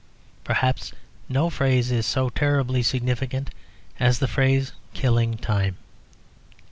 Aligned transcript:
Perhaps 0.43 0.93
no 1.29 1.51
phrase 1.51 1.91
is 1.91 2.07
so 2.07 2.29
terribly 2.29 2.81
significant 2.81 3.51
as 3.99 4.17
the 4.17 4.27
phrase 4.27 4.71
"killing 4.95 5.37
time." 5.37 5.77